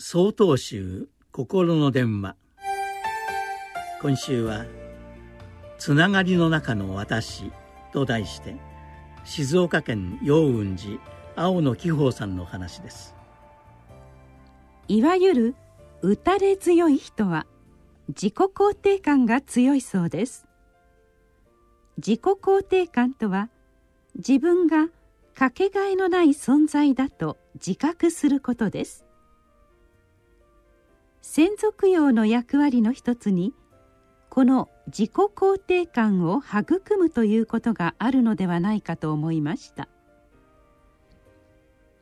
[0.00, 2.36] 総統集心の電話。
[4.00, 4.64] 今週は
[5.76, 7.50] 「つながりの中の私」
[7.92, 8.54] と題して
[9.24, 11.00] 静岡県陽雲寺
[11.34, 13.16] 青野紀宝さんの話です。
[14.86, 15.54] いわゆる
[16.00, 17.48] 打たれ強い人は
[18.06, 20.46] 自己肯定感が強いそうです。
[21.96, 23.50] 自己肯定感とは
[24.14, 24.90] 自分が
[25.34, 29.07] かけがえのない存在だと自覚することです。
[31.20, 33.54] 先祖供養の役割の一つに
[34.28, 39.88] この自己肯定感を育むということがあるのではないかと思いました。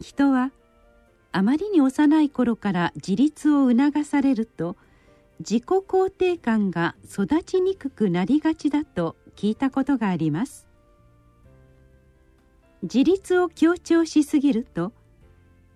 [0.00, 0.52] 人は
[1.32, 4.76] あまりに幼い頃から自立を促されると
[5.40, 10.66] 自己肯定感が育ちにくくなりがちだと聞いたことがあります。
[12.82, 14.92] 自立を強調しすぎると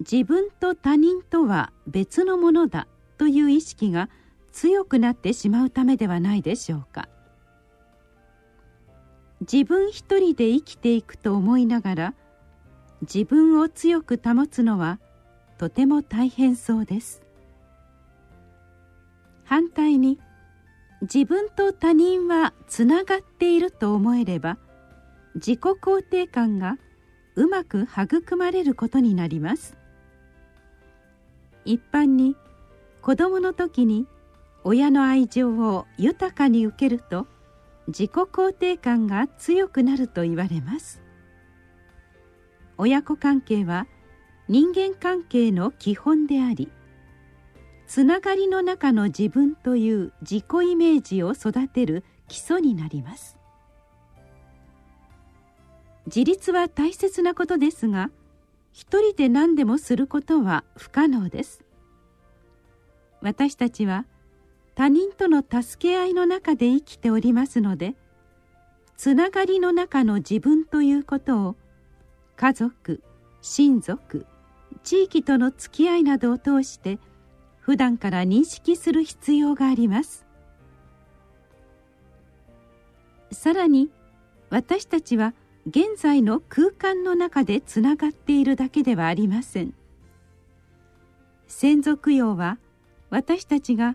[0.00, 2.86] 自分と他人とは別のものだ
[3.22, 4.08] という意識が
[4.50, 7.08] 強くなってしまうためではないでしょうか。
[9.42, 12.14] 自分一人で生きていくと思いながら
[13.02, 14.98] 自分を強く保つのは
[15.56, 17.22] とても大変そうです。
[19.44, 20.18] 反対に
[21.02, 24.58] 自分と他人はつながっていると思えれば
[25.36, 26.76] 自己肯定感が
[27.36, 29.76] うまく育まれることになります。
[31.64, 32.34] 一般に
[33.02, 34.06] 子供の時に
[34.62, 37.26] 親の愛情を豊かに受けると
[37.88, 41.02] 自己肯定感が強くなると言われます。
[42.78, 43.88] 親子関係は
[44.48, 46.70] 人間関係の基本であり
[47.86, 53.36] つながりの中の自分という自己イメージを育てる基礎になります。
[56.06, 58.10] 自立は大切なことですが
[58.72, 61.64] 一人で何でもすることは不可能です。
[63.22, 64.04] 私たちは
[64.74, 67.94] 他人との助け合いの中で生きておりますので
[68.96, 71.56] つながりの中の自分ということを
[72.36, 73.02] 家族
[73.40, 74.26] 親族
[74.82, 76.98] 地域との付き合いなどを通して
[77.60, 80.26] 普段から認識する必要があります。
[83.30, 83.90] さらに
[84.50, 85.34] 私たちは
[85.66, 89.74] 現在の空間の中でつながっているだけではありません。
[91.46, 92.58] 先祖供養は
[93.12, 93.94] 私たちが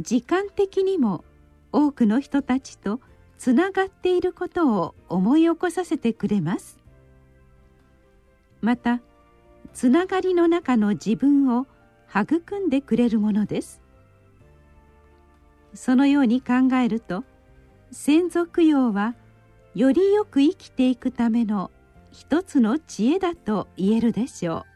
[0.00, 1.22] 時間的にも
[1.70, 2.98] 多くの人たちと
[3.36, 6.78] つながっていることを思い起こさせてくれます。
[8.62, 9.02] また
[9.74, 11.66] つながりの中の自分を
[12.08, 13.82] 育んでくれるものです。
[15.74, 17.22] そのように考えると
[17.90, 19.14] 先祖供養は
[19.74, 21.70] よりよく生きていくための
[22.12, 24.73] 一つの知恵だと言えるでしょう。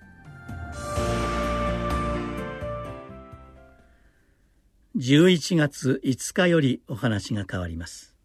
[4.99, 8.18] 11月5日よりお話が変わります。